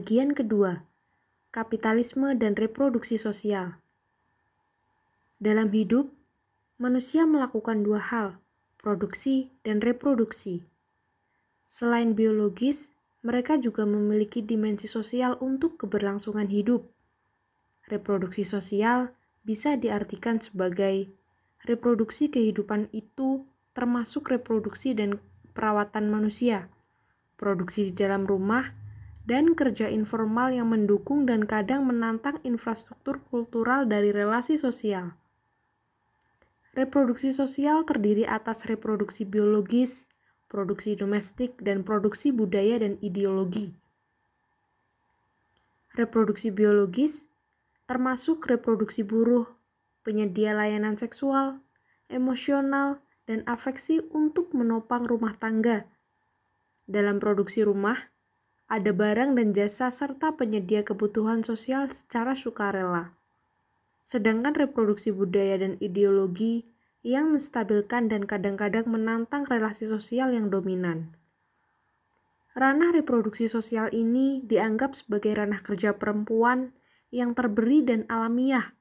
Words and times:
Bagian 0.00 0.32
kedua, 0.32 0.80
kapitalisme 1.52 2.32
dan 2.32 2.56
reproduksi 2.56 3.20
sosial. 3.20 3.84
Dalam 5.36 5.68
hidup, 5.76 6.08
manusia 6.80 7.28
melakukan 7.28 7.84
dua 7.84 8.00
hal, 8.00 8.40
produksi 8.80 9.52
dan 9.60 9.84
reproduksi. 9.84 10.64
Selain 11.68 12.16
biologis, 12.16 12.96
mereka 13.20 13.60
juga 13.60 13.84
memiliki 13.84 14.40
dimensi 14.40 14.88
sosial 14.88 15.36
untuk 15.36 15.76
keberlangsungan 15.76 16.48
hidup. 16.48 16.88
Reproduksi 17.84 18.48
sosial 18.48 19.12
bisa 19.44 19.76
diartikan 19.76 20.40
sebagai 20.40 21.12
reproduksi 21.68 22.32
kehidupan 22.32 22.88
itu 22.96 23.44
termasuk 23.76 24.32
reproduksi 24.32 24.96
dan 24.96 25.20
perawatan 25.52 26.08
manusia, 26.08 26.72
produksi 27.36 27.92
di 27.92 28.00
dalam 28.00 28.24
rumah, 28.24 28.79
dan 29.30 29.54
kerja 29.54 29.86
informal 29.86 30.50
yang 30.50 30.74
mendukung 30.74 31.22
dan 31.22 31.46
kadang 31.46 31.86
menantang 31.86 32.42
infrastruktur 32.42 33.22
kultural 33.22 33.86
dari 33.86 34.10
relasi 34.10 34.58
sosial. 34.58 35.14
Reproduksi 36.74 37.30
sosial 37.30 37.86
terdiri 37.86 38.26
atas 38.26 38.66
reproduksi 38.66 39.22
biologis, 39.22 40.10
produksi 40.50 40.98
domestik, 40.98 41.54
dan 41.62 41.86
produksi 41.86 42.34
budaya 42.34 42.82
dan 42.82 42.98
ideologi. 42.98 43.70
Reproduksi 45.94 46.50
biologis 46.50 47.30
termasuk 47.86 48.50
reproduksi 48.50 49.06
buruh, 49.06 49.46
penyedia 50.02 50.58
layanan 50.58 50.98
seksual, 50.98 51.62
emosional, 52.10 53.02
dan 53.30 53.46
afeksi 53.46 54.02
untuk 54.10 54.50
menopang 54.54 55.06
rumah 55.06 55.34
tangga. 55.38 55.86
Dalam 56.86 57.22
produksi 57.22 57.66
rumah, 57.66 58.10
ada 58.70 58.94
barang 58.94 59.34
dan 59.34 59.50
jasa 59.50 59.90
serta 59.90 60.38
penyedia 60.38 60.86
kebutuhan 60.86 61.42
sosial 61.42 61.90
secara 61.90 62.38
sukarela. 62.38 63.18
Sedangkan 64.06 64.54
reproduksi 64.54 65.10
budaya 65.10 65.58
dan 65.58 65.74
ideologi 65.82 66.70
yang 67.02 67.34
menstabilkan 67.34 68.06
dan 68.06 68.30
kadang-kadang 68.30 68.86
menantang 68.86 69.42
relasi 69.42 69.90
sosial 69.90 70.30
yang 70.30 70.54
dominan. 70.54 71.10
Ranah 72.54 72.94
reproduksi 72.94 73.50
sosial 73.50 73.90
ini 73.90 74.38
dianggap 74.46 74.94
sebagai 74.94 75.34
ranah 75.34 75.66
kerja 75.66 75.98
perempuan 75.98 76.70
yang 77.10 77.34
terberi 77.34 77.82
dan 77.82 78.06
alamiah, 78.06 78.74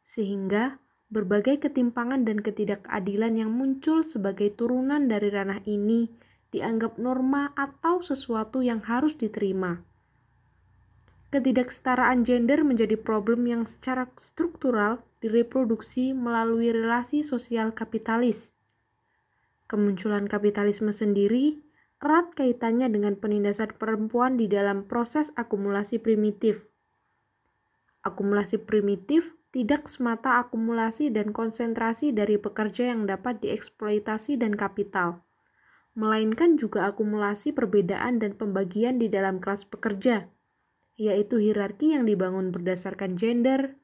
sehingga 0.00 0.80
berbagai 1.12 1.68
ketimpangan 1.68 2.24
dan 2.24 2.40
ketidakadilan 2.40 3.36
yang 3.36 3.52
muncul 3.52 4.00
sebagai 4.00 4.56
turunan 4.56 5.04
dari 5.04 5.28
ranah 5.28 5.60
ini 5.68 6.23
dianggap 6.54 7.02
norma 7.02 7.50
atau 7.58 7.98
sesuatu 7.98 8.62
yang 8.62 8.86
harus 8.86 9.18
diterima. 9.18 9.82
Ketidaksetaraan 11.34 12.22
gender 12.22 12.62
menjadi 12.62 12.94
problem 12.94 13.50
yang 13.50 13.66
secara 13.66 14.06
struktural 14.14 15.02
direproduksi 15.18 16.14
melalui 16.14 16.70
relasi 16.70 17.26
sosial 17.26 17.74
kapitalis. 17.74 18.54
Kemunculan 19.66 20.30
kapitalisme 20.30 20.94
sendiri 20.94 21.58
erat 21.98 22.30
kaitannya 22.38 22.86
dengan 22.86 23.18
penindasan 23.18 23.74
perempuan 23.74 24.38
di 24.38 24.46
dalam 24.46 24.86
proses 24.86 25.34
akumulasi 25.34 25.98
primitif. 25.98 26.70
Akumulasi 28.06 28.62
primitif 28.62 29.34
tidak 29.50 29.90
semata 29.90 30.38
akumulasi 30.38 31.10
dan 31.10 31.34
konsentrasi 31.34 32.14
dari 32.14 32.38
pekerja 32.38 32.94
yang 32.94 33.10
dapat 33.10 33.42
dieksploitasi 33.42 34.38
dan 34.38 34.54
kapital 34.54 35.23
melainkan 35.94 36.58
juga 36.58 36.90
akumulasi 36.90 37.54
perbedaan 37.54 38.18
dan 38.18 38.34
pembagian 38.34 38.98
di 38.98 39.06
dalam 39.06 39.38
kelas 39.38 39.66
pekerja, 39.70 40.26
yaitu 40.98 41.38
hierarki 41.38 41.94
yang 41.94 42.06
dibangun 42.06 42.50
berdasarkan 42.50 43.14
gender, 43.14 43.78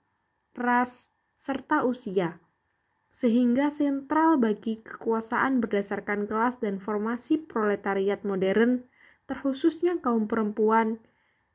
ras, 0.58 1.14
serta 1.38 1.86
usia, 1.86 2.42
sehingga 3.10 3.70
sentral 3.70 4.38
bagi 4.38 4.82
kekuasaan 4.82 5.62
berdasarkan 5.62 6.26
kelas 6.26 6.58
dan 6.58 6.82
formasi 6.82 7.38
proletariat 7.38 8.22
modern, 8.26 8.86
terkhususnya 9.30 9.98
kaum 10.02 10.26
perempuan, 10.26 11.02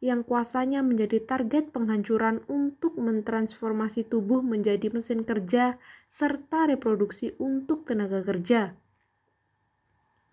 yang 0.04 0.28
kuasanya 0.28 0.84
menjadi 0.84 1.24
target 1.24 1.72
penghancuran 1.72 2.44
untuk 2.52 3.00
mentransformasi 3.00 4.06
tubuh 4.06 4.44
menjadi 4.44 4.92
mesin 4.92 5.24
kerja 5.24 5.80
serta 6.12 6.68
reproduksi 6.68 7.34
untuk 7.40 7.88
tenaga 7.88 8.22
kerja. 8.22 8.76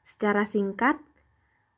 Secara 0.02 0.42
singkat, 0.42 0.98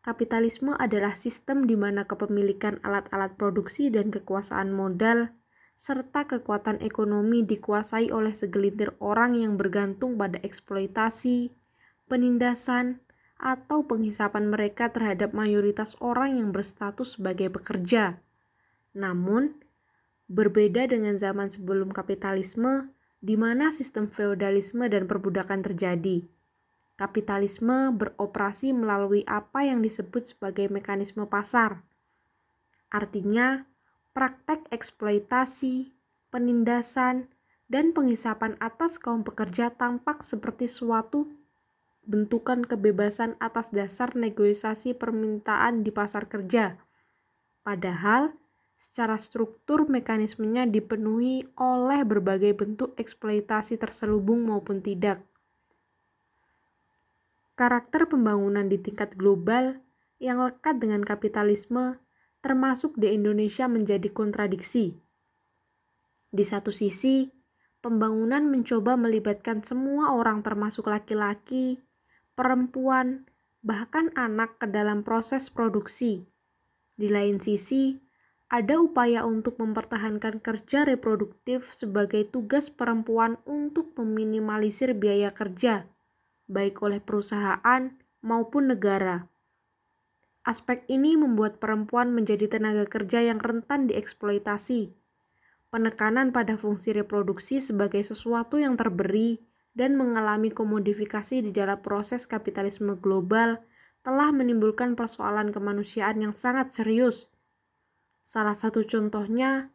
kapitalisme 0.01 0.73
adalah 0.81 1.13
sistem 1.13 1.69
di 1.69 1.77
mana 1.77 2.09
kepemilikan 2.09 2.81
alat-alat 2.81 3.37
produksi 3.37 3.93
dan 3.93 4.09
kekuasaan 4.09 4.73
modal 4.73 5.37
serta 5.77 6.25
kekuatan 6.25 6.81
ekonomi 6.81 7.45
dikuasai 7.45 8.09
oleh 8.09 8.33
segelintir 8.33 8.97
orang 9.03 9.37
yang 9.37 9.61
bergantung 9.61 10.17
pada 10.17 10.41
eksploitasi, 10.41 11.53
penindasan, 12.09 13.05
atau 13.37 13.85
penghisapan 13.85 14.49
mereka 14.49 14.89
terhadap 14.89 15.37
mayoritas 15.37 15.99
orang 16.01 16.41
yang 16.41 16.55
berstatus 16.55 17.19
sebagai 17.19 17.53
pekerja. 17.53 18.23
Namun, 18.97 19.61
berbeda 20.31 20.89
dengan 20.89 21.19
zaman 21.21 21.51
sebelum 21.53 21.93
kapitalisme, 21.93 22.95
di 23.21 23.37
mana 23.37 23.75
sistem 23.75 24.09
feodalisme 24.09 24.87
dan 24.89 25.05
perbudakan 25.05 25.61
terjadi 25.61 26.25
kapitalisme 26.95 27.91
beroperasi 27.91 28.71
melalui 28.71 29.27
apa 29.27 29.67
yang 29.67 29.83
disebut 29.83 30.35
sebagai 30.35 30.71
mekanisme 30.71 31.27
pasar. 31.27 31.83
Artinya, 32.95 33.67
praktek 34.15 34.71
eksploitasi, 34.71 35.91
penindasan, 36.31 37.27
dan 37.67 37.91
penghisapan 37.91 38.55
atas 38.63 39.03
kaum 39.03 39.27
pekerja 39.27 39.75
tampak 39.75 40.23
seperti 40.23 40.71
suatu 40.71 41.27
bentukan 42.05 42.63
kebebasan 42.63 43.35
atas 43.41 43.73
dasar 43.73 44.13
negosiasi 44.13 44.93
permintaan 44.93 45.83
di 45.83 45.91
pasar 45.91 46.29
kerja. 46.29 46.77
Padahal, 47.65 48.37
secara 48.77 49.17
struktur 49.17 49.89
mekanismenya 49.89 50.69
dipenuhi 50.69 51.49
oleh 51.57 52.05
berbagai 52.05 52.53
bentuk 52.53 52.93
eksploitasi 53.01 53.81
terselubung 53.81 54.45
maupun 54.45 54.85
tidak 54.85 55.25
karakter 57.55 58.11
pembangunan 58.11 58.67
di 58.67 58.83
tingkat 58.83 59.15
global 59.15 59.79
yang 60.19 60.43
lekat 60.43 60.83
dengan 60.83 61.07
kapitalisme, 61.07 62.03
termasuk 62.43 62.99
di 62.99 63.15
Indonesia, 63.15 63.71
menjadi 63.71 64.11
kontradiksi. 64.11 64.99
Di 66.35 66.43
satu 66.43 66.75
sisi, 66.75 67.31
pembangunan 67.79 68.51
mencoba 68.51 68.99
melibatkan 68.99 69.63
semua 69.63 70.19
orang, 70.19 70.43
termasuk 70.43 70.91
laki-laki, 70.91 71.79
perempuan, 72.35 73.31
bahkan 73.63 74.11
anak, 74.19 74.59
ke 74.59 74.67
dalam 74.67 75.07
proses 75.07 75.47
produksi. 75.47 76.27
Di 76.99 77.07
lain 77.07 77.39
sisi, 77.39 78.03
ada 78.51 78.83
upaya 78.83 79.23
untuk 79.23 79.63
mempertahankan 79.63 80.43
kerja 80.43 80.87
reproduktif 80.87 81.71
sebagai 81.71 82.27
tugas 82.27 82.71
perempuan 82.71 83.39
untuk 83.47 83.95
meminimalisir 83.99 84.95
biaya 84.95 85.31
kerja 85.31 85.94
baik 86.47 86.81
oleh 86.85 87.01
perusahaan 87.01 87.97
maupun 88.25 88.73
negara. 88.73 89.29
Aspek 90.45 90.85
ini 90.93 91.17
membuat 91.17 91.57
perempuan 91.57 92.13
menjadi 92.13 92.53
tenaga 92.53 92.85
kerja 92.85 93.25
yang 93.25 93.41
rentan 93.41 93.89
dieksploitasi. 93.89 94.93
Penekanan 95.73 96.37
pada 96.37 96.61
fungsi 96.61 96.93
reproduksi 96.93 97.65
sebagai 97.65 98.05
sesuatu 98.05 98.61
yang 98.61 98.77
terberi 98.77 99.41
dan 99.73 99.97
mengalami 99.97 100.53
komodifikasi 100.53 101.43
di 101.43 101.51
dalam 101.51 101.81
proses 101.81 102.29
kapitalisme 102.29 102.95
global 103.01 103.65
telah 104.05 104.31
menimbulkan 104.31 104.95
persoalan 104.95 105.49
kemanusiaan 105.51 106.21
yang 106.21 106.37
sangat 106.37 106.77
serius. 106.77 107.33
Salah 108.23 108.55
satu 108.55 108.85
contohnya, 108.85 109.73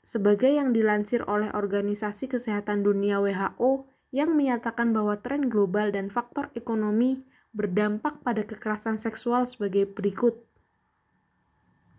sebagai 0.00 0.50
yang 0.50 0.72
dilansir 0.72 1.22
oleh 1.28 1.52
Organisasi 1.52 2.32
Kesehatan 2.32 2.82
Dunia 2.82 3.20
WHO, 3.20 3.91
yang 4.12 4.36
menyatakan 4.36 4.92
bahwa 4.92 5.18
tren 5.18 5.48
global 5.48 5.88
dan 5.90 6.12
faktor 6.12 6.52
ekonomi 6.52 7.24
berdampak 7.56 8.20
pada 8.20 8.44
kekerasan 8.44 9.00
seksual 9.00 9.48
sebagai 9.48 9.88
berikut. 9.88 10.40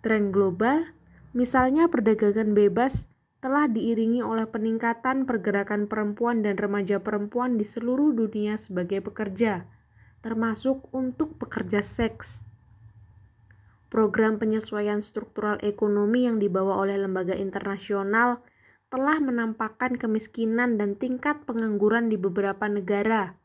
Tren 0.06 0.30
global, 0.30 0.94
misalnya 1.33 1.89
perdagangan 1.89 2.54
bebas, 2.54 3.10
telah 3.44 3.68
diiringi 3.68 4.24
oleh 4.24 4.48
peningkatan 4.48 5.27
pergerakan 5.27 5.92
perempuan 5.92 6.45
dan 6.45 6.56
remaja 6.56 7.04
perempuan 7.04 7.60
di 7.60 7.68
seluruh 7.68 8.16
dunia 8.16 8.56
sebagai 8.56 9.04
pekerja, 9.04 9.68
termasuk 10.24 10.88
untuk 10.95 11.36
pekerja 11.36 11.83
seks. 11.83 12.48
Program 13.92 14.39
penyesuaian 14.39 15.04
struktural 15.04 15.59
ekonomi 15.62 16.25
yang 16.25 16.39
dibawa 16.39 16.81
oleh 16.81 16.98
lembaga 16.98 17.36
internasional 17.36 18.42
telah 18.94 19.18
menampakkan 19.18 19.98
kemiskinan 19.98 20.78
dan 20.78 20.94
tingkat 20.94 21.42
pengangguran 21.50 22.13
di 22.13 22.18
beberapa 22.22 22.69
negara, 22.69 23.42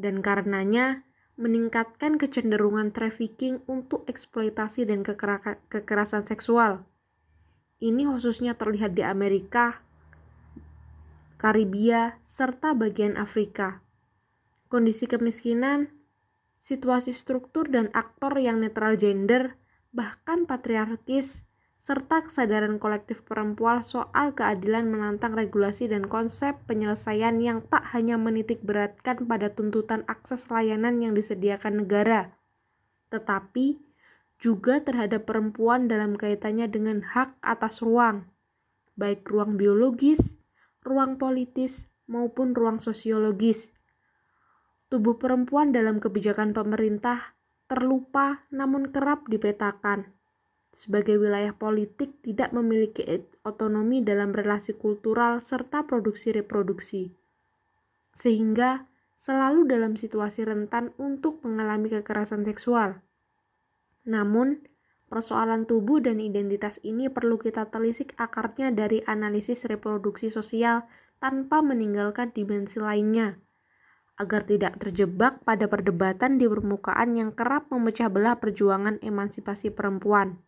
dan 0.00 0.24
karenanya 0.24 1.04
meningkatkan 1.36 2.16
kecenderungan 2.16 2.88
trafficking 2.88 3.60
untuk 3.68 4.08
eksploitasi 4.08 4.88
dan 4.88 5.04
kekerasan 5.68 6.24
seksual. 6.24 6.88
Ini 7.84 8.08
khususnya 8.08 8.56
terlihat 8.56 8.96
di 8.96 9.04
Amerika, 9.04 9.84
Karibia, 11.36 12.16
serta 12.24 12.72
bagian 12.72 13.20
Afrika. 13.20 13.84
Kondisi 14.72 15.04
kemiskinan, 15.04 15.92
situasi 16.56 17.12
struktur 17.12 17.68
dan 17.68 17.92
aktor 17.92 18.40
yang 18.40 18.64
netral 18.64 18.96
gender, 18.96 19.60
bahkan 19.92 20.48
patriarkis, 20.48 21.44
serta 21.82 22.22
kesadaran 22.22 22.78
kolektif 22.78 23.26
perempuan 23.26 23.82
soal 23.82 24.38
keadilan 24.38 24.86
menantang 24.86 25.34
regulasi 25.34 25.90
dan 25.90 26.06
konsep 26.06 26.54
penyelesaian 26.70 27.42
yang 27.42 27.58
tak 27.66 27.82
hanya 27.90 28.14
menitik 28.14 28.62
beratkan 28.62 29.26
pada 29.26 29.50
tuntutan 29.50 30.06
akses 30.06 30.46
layanan 30.46 31.02
yang 31.02 31.18
disediakan 31.18 31.82
negara, 31.82 32.38
tetapi 33.10 33.82
juga 34.38 34.78
terhadap 34.78 35.26
perempuan 35.26 35.90
dalam 35.90 36.14
kaitannya 36.14 36.70
dengan 36.70 37.02
hak 37.02 37.42
atas 37.42 37.82
ruang, 37.82 38.30
baik 38.94 39.26
ruang 39.26 39.58
biologis, 39.58 40.38
ruang 40.86 41.18
politis, 41.18 41.90
maupun 42.06 42.54
ruang 42.54 42.78
sosiologis. 42.78 43.74
Tubuh 44.86 45.18
perempuan 45.18 45.74
dalam 45.74 45.98
kebijakan 45.98 46.54
pemerintah 46.54 47.34
terlupa 47.66 48.46
namun 48.54 48.94
kerap 48.94 49.26
dipetakan 49.26 50.21
sebagai 50.72 51.20
wilayah 51.20 51.52
politik 51.52 52.24
tidak 52.24 52.56
memiliki 52.56 53.04
otonomi 53.44 54.00
dalam 54.00 54.32
relasi 54.32 54.72
kultural 54.72 55.44
serta 55.44 55.84
produksi 55.84 56.32
reproduksi, 56.32 57.12
sehingga 58.16 58.88
selalu 59.20 59.68
dalam 59.68 60.00
situasi 60.00 60.48
rentan 60.48 60.96
untuk 60.96 61.44
mengalami 61.44 61.92
kekerasan 61.92 62.48
seksual. 62.48 63.04
Namun, 64.08 64.64
persoalan 65.12 65.68
tubuh 65.68 66.00
dan 66.00 66.18
identitas 66.18 66.80
ini 66.82 67.12
perlu 67.12 67.36
kita 67.36 67.68
telisik 67.68 68.16
akarnya 68.16 68.72
dari 68.72 69.04
analisis 69.04 69.68
reproduksi 69.68 70.32
sosial 70.32 70.88
tanpa 71.20 71.60
meninggalkan 71.60 72.32
dimensi 72.32 72.80
lainnya, 72.80 73.38
agar 74.16 74.48
tidak 74.48 74.80
terjebak 74.80 75.44
pada 75.44 75.68
perdebatan 75.68 76.40
di 76.40 76.48
permukaan 76.48 77.14
yang 77.14 77.30
kerap 77.30 77.68
memecah 77.68 78.08
belah 78.08 78.40
perjuangan 78.40 78.98
emansipasi 79.04 79.68
perempuan 79.70 80.40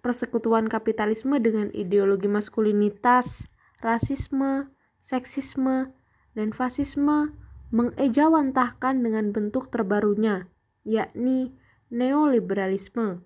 persekutuan 0.00 0.66
kapitalisme 0.66 1.38
dengan 1.38 1.68
ideologi 1.76 2.26
maskulinitas, 2.26 3.48
rasisme, 3.84 4.72
seksisme, 5.00 5.92
dan 6.34 6.50
fasisme 6.52 7.36
mengejawantahkan 7.70 9.00
dengan 9.00 9.30
bentuk 9.30 9.70
terbarunya, 9.70 10.50
yakni 10.82 11.54
neoliberalisme, 11.88 13.22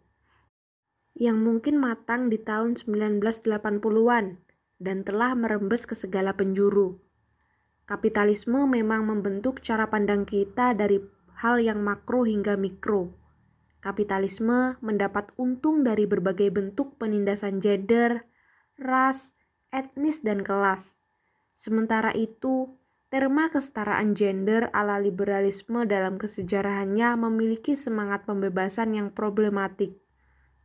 yang 1.16 1.40
mungkin 1.40 1.80
matang 1.80 2.28
di 2.28 2.36
tahun 2.36 2.76
1980-an 2.76 4.42
dan 4.82 4.96
telah 5.06 5.32
merembes 5.32 5.88
ke 5.88 5.96
segala 5.96 6.36
penjuru. 6.36 7.00
Kapitalisme 7.84 8.64
memang 8.68 9.08
membentuk 9.08 9.60
cara 9.60 9.88
pandang 9.88 10.24
kita 10.24 10.72
dari 10.76 11.00
hal 11.40 11.60
yang 11.60 11.84
makro 11.84 12.24
hingga 12.24 12.56
mikro 12.56 13.23
Kapitalisme 13.84 14.80
mendapat 14.80 15.28
untung 15.36 15.84
dari 15.84 16.08
berbagai 16.08 16.48
bentuk 16.48 16.96
penindasan 16.96 17.60
gender, 17.60 18.24
ras, 18.80 19.36
etnis, 19.68 20.24
dan 20.24 20.40
kelas. 20.40 20.96
Sementara 21.52 22.08
itu, 22.16 22.80
terma 23.12 23.52
kesetaraan 23.52 24.16
gender 24.16 24.72
ala 24.72 24.96
liberalisme 24.96 25.84
dalam 25.84 26.16
kesejarahannya 26.16 27.12
memiliki 27.28 27.76
semangat 27.76 28.24
pembebasan 28.24 28.96
yang 28.96 29.12
problematik, 29.12 30.00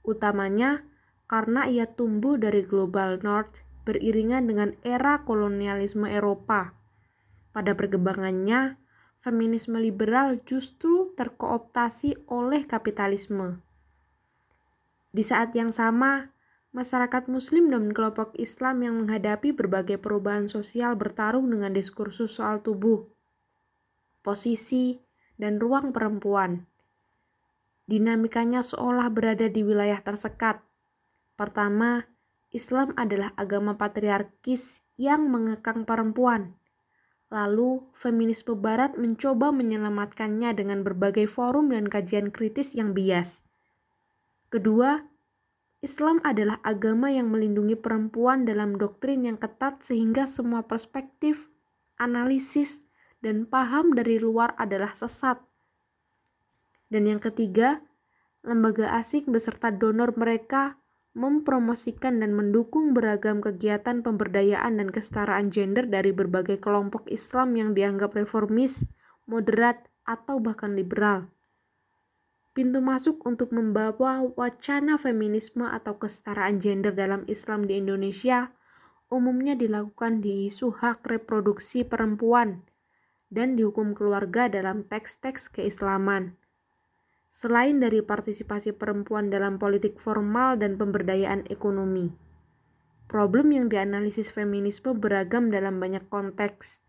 utamanya 0.02 0.88
karena 1.30 1.70
ia 1.70 1.86
tumbuh 1.92 2.42
dari 2.42 2.66
global 2.66 3.20
north 3.20 3.68
beriringan 3.84 4.50
dengan 4.50 4.70
era 4.82 5.28
kolonialisme 5.28 6.10
Eropa. 6.10 6.74
Pada 7.54 7.76
perkembangannya, 7.76 8.82
feminisme 9.20 9.78
liberal 9.78 10.42
justru 10.48 10.99
terkooptasi 11.20 12.32
oleh 12.32 12.64
kapitalisme. 12.64 13.60
Di 15.12 15.20
saat 15.20 15.52
yang 15.52 15.76
sama, 15.76 16.32
masyarakat 16.72 17.28
Muslim 17.28 17.68
dan 17.68 17.92
kelompok 17.92 18.32
Islam 18.40 18.80
yang 18.88 18.96
menghadapi 19.04 19.52
berbagai 19.52 20.00
perubahan 20.00 20.48
sosial 20.48 20.96
bertarung 20.96 21.52
dengan 21.52 21.76
diskursus 21.76 22.40
soal 22.40 22.64
tubuh, 22.64 23.12
posisi, 24.24 25.04
dan 25.36 25.60
ruang 25.60 25.92
perempuan. 25.92 26.72
Dinamikanya 27.90 28.64
seolah 28.64 29.12
berada 29.12 29.52
di 29.52 29.60
wilayah 29.66 30.00
tersekat. 30.00 30.64
Pertama, 31.36 32.08
Islam 32.56 32.94
adalah 32.96 33.36
agama 33.36 33.76
patriarkis 33.76 34.86
yang 34.96 35.28
mengekang 35.28 35.84
perempuan. 35.84 36.56
Lalu, 37.30 37.86
feminisme 37.94 38.58
barat 38.58 38.98
mencoba 38.98 39.54
menyelamatkannya 39.54 40.50
dengan 40.58 40.82
berbagai 40.82 41.30
forum 41.30 41.70
dan 41.70 41.86
kajian 41.86 42.34
kritis 42.34 42.74
yang 42.74 42.98
bias. 42.98 43.46
Kedua, 44.50 45.06
Islam 45.80 46.18
adalah 46.26 46.58
agama 46.66 47.14
yang 47.14 47.30
melindungi 47.30 47.78
perempuan 47.78 48.50
dalam 48.50 48.76
doktrin 48.76 49.30
yang 49.30 49.38
ketat 49.38 49.86
sehingga 49.86 50.26
semua 50.26 50.66
perspektif, 50.66 51.54
analisis, 52.02 52.82
dan 53.22 53.46
paham 53.46 53.94
dari 53.94 54.18
luar 54.18 54.58
adalah 54.58 54.92
sesat. 54.98 55.38
Dan 56.90 57.06
yang 57.06 57.22
ketiga, 57.22 57.86
lembaga 58.42 58.98
asing 58.98 59.30
beserta 59.30 59.70
donor 59.70 60.18
mereka 60.18 60.79
mempromosikan 61.18 62.22
dan 62.22 62.38
mendukung 62.38 62.94
beragam 62.94 63.42
kegiatan 63.42 64.06
pemberdayaan 64.06 64.78
dan 64.78 64.90
kesetaraan 64.94 65.50
gender 65.50 65.90
dari 65.90 66.14
berbagai 66.14 66.62
kelompok 66.62 67.10
Islam 67.10 67.58
yang 67.58 67.74
dianggap 67.74 68.14
reformis, 68.14 68.86
moderat, 69.26 69.90
atau 70.10 70.42
bahkan 70.42 70.74
liberal. 70.74 71.30
Pintu 72.58 72.82
masuk 72.82 73.22
untuk 73.30 73.54
membawa 73.54 74.26
wacana 74.34 74.98
feminisme 74.98 75.70
atau 75.70 76.02
kesetaraan 76.02 76.58
gender 76.58 76.98
dalam 76.98 77.22
Islam 77.30 77.62
di 77.62 77.78
Indonesia 77.78 78.50
umumnya 79.10 79.54
dilakukan 79.54 80.22
di 80.22 80.50
isu 80.50 80.74
hak 80.82 81.06
reproduksi 81.06 81.86
perempuan 81.86 82.66
dan 83.30 83.54
dihukum 83.54 83.94
keluarga 83.94 84.50
dalam 84.50 84.86
teks-teks 84.86 85.54
keislaman. 85.54 86.39
Selain 87.30 87.78
dari 87.78 88.02
partisipasi 88.02 88.74
perempuan 88.74 89.30
dalam 89.30 89.62
politik 89.62 90.02
formal 90.02 90.58
dan 90.58 90.82
pemberdayaan 90.82 91.46
ekonomi, 91.48 92.10
problem 93.06 93.54
yang 93.54 93.70
dianalisis 93.70 94.34
feminisme 94.34 94.98
beragam 94.98 95.54
dalam 95.54 95.78
banyak 95.78 96.06
konteks. 96.10 96.82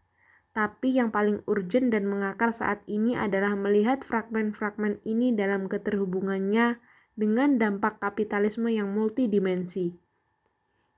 Tapi 0.51 0.99
yang 0.99 1.15
paling 1.15 1.47
urgent 1.47 1.95
dan 1.95 2.11
mengakar 2.11 2.51
saat 2.51 2.83
ini 2.91 3.15
adalah 3.15 3.55
melihat 3.55 4.03
fragmen-fragmen 4.03 4.99
ini 5.07 5.31
dalam 5.31 5.71
keterhubungannya 5.71 6.83
dengan 7.15 7.61
dampak 7.61 8.03
kapitalisme 8.03 8.67
yang 8.67 8.91
multidimensi. 8.91 9.95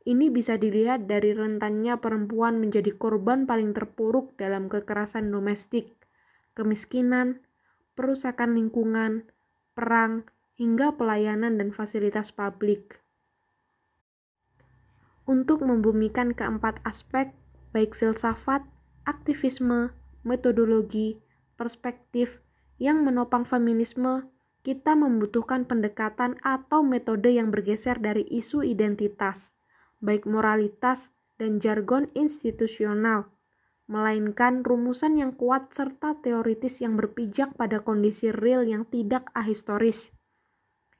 Ini 0.02 0.34
bisa 0.34 0.58
dilihat 0.58 1.06
dari 1.06 1.30
rentannya 1.30 1.94
perempuan 2.02 2.58
menjadi 2.58 2.90
korban 2.96 3.46
paling 3.46 3.70
terpuruk 3.70 4.34
dalam 4.34 4.66
kekerasan 4.66 5.30
domestik, 5.30 5.94
kemiskinan, 6.58 7.46
perusakan 7.92 8.56
lingkungan, 8.56 9.28
perang, 9.76 10.28
hingga 10.56 10.96
pelayanan 10.96 11.56
dan 11.56 11.72
fasilitas 11.72 12.30
publik. 12.32 13.00
Untuk 15.22 15.62
membumikan 15.62 16.34
keempat 16.34 16.82
aspek, 16.82 17.30
baik 17.70 17.94
filsafat, 17.94 18.66
aktivisme, 19.06 19.94
metodologi, 20.26 21.22
perspektif 21.54 22.42
yang 22.82 23.06
menopang 23.06 23.46
feminisme, 23.46 24.28
kita 24.62 24.94
membutuhkan 24.94 25.66
pendekatan 25.66 26.38
atau 26.46 26.86
metode 26.86 27.34
yang 27.34 27.50
bergeser 27.50 27.98
dari 27.98 28.22
isu 28.30 28.62
identitas, 28.62 29.54
baik 29.98 30.26
moralitas 30.26 31.10
dan 31.38 31.58
jargon 31.58 32.10
institusional, 32.14 33.30
melainkan 33.90 34.62
rumusan 34.62 35.18
yang 35.18 35.34
kuat 35.34 35.74
serta 35.74 36.18
teoritis 36.22 36.80
yang 36.80 36.94
berpijak 36.94 37.54
pada 37.58 37.82
kondisi 37.82 38.30
real 38.30 38.62
yang 38.64 38.86
tidak 38.86 39.28
ahistoris, 39.34 40.14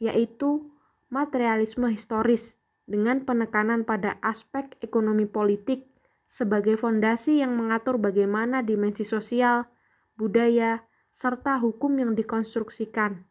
yaitu 0.02 0.72
materialisme 1.08 1.86
historis 1.88 2.58
dengan 2.88 3.22
penekanan 3.22 3.86
pada 3.86 4.18
aspek 4.20 4.74
ekonomi 4.82 5.24
politik 5.28 5.86
sebagai 6.26 6.80
fondasi 6.80 7.44
yang 7.44 7.54
mengatur 7.54 8.00
bagaimana 8.00 8.64
dimensi 8.64 9.04
sosial, 9.04 9.68
budaya, 10.16 10.88
serta 11.12 11.60
hukum 11.60 12.00
yang 12.00 12.16
dikonstruksikan. 12.16 13.28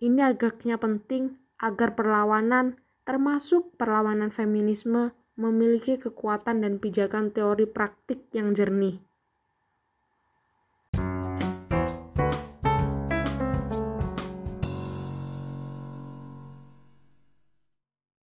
Ini 0.00 0.36
agaknya 0.36 0.76
penting 0.76 1.40
agar 1.56 1.96
perlawanan, 1.96 2.80
termasuk 3.08 3.76
perlawanan 3.80 4.28
feminisme, 4.28 5.16
memiliki 5.40 5.96
kekuatan 5.96 6.60
dan 6.60 6.76
pijakan 6.76 7.32
teori 7.32 7.64
praktik 7.64 8.28
yang 8.36 8.52
jernih. 8.52 9.09